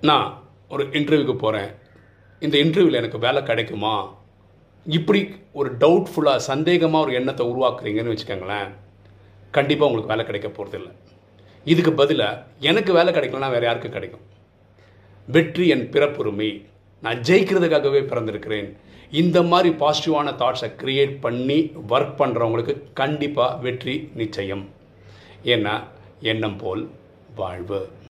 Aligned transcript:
நான் 0.00 0.42
ஒரு 0.68 0.84
இன்டர்வியூக்கு 0.84 1.34
போகிறேன் 1.34 1.70
இந்த 2.40 2.58
இன்டர்வியூவில் 2.58 2.92
எனக்கு 2.92 3.18
வேலை 3.18 3.42
கிடைக்குமா? 3.42 4.14
இப்படி 4.86 5.28
ஒரு 5.52 5.76
டவுட்ஃபுல்லாக 5.76 6.36
சந்தேகமாக 6.36 7.04
ஒரு 7.04 7.12
எண்ணத்தை 7.12 7.46
உருவாக்குறீங்கன்னு 7.46 8.12
வச்சுக்கோங்களேன். 8.14 8.68
கண்டிப்பாக 9.50 9.90
உங்களுக்கு 9.90 10.12
வேலை 10.14 10.24
கிடைக்க 10.24 10.48
போகிறதில்ல 10.48 10.90
இதுக்கு 11.64 11.92
பதிலாக 11.92 12.44
எனக்கு 12.60 12.92
வேலை 12.92 13.14
கிடைக்கலனா 13.14 13.50
வேறு 13.50 13.64
யாருக்கு 13.64 13.88
கிடைக்கும்? 13.88 14.24
வெற்றி 15.26 15.68
என் 15.68 15.90
பிறப்புரிமை. 15.90 16.64
நான் 17.00 17.20
ஜெயிக்கிறதுக்காகவே 17.20 18.00
பிறந்திருக்கிறேன். 18.12 18.76
இந்த 19.10 19.42
மாதிரி 19.42 19.74
பாசிட்டிவான 19.74 20.32
தாட்ஸை 20.42 20.70
க்ரியேட் 20.82 21.20
பண்ணி 21.20 21.72
ஒர்க் 21.88 22.18
பண்ணுறவங்களுக்கு 22.18 22.82
கண்டிப்பாக 22.94 23.56
வெற்றி 23.56 24.10
நிச்சயம். 24.14 24.68
ஏன்னா 25.44 25.84
எண்ணம் 26.20 26.56
போல் 26.56 26.90
வாழ்வு. 27.34 27.88